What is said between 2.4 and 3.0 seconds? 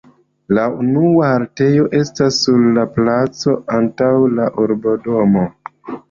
sur la